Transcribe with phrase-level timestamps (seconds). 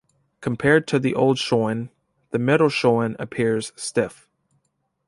[0.39, 1.91] Compared to the Old Shoin,
[2.31, 4.27] The Middle Shoin appears stiff.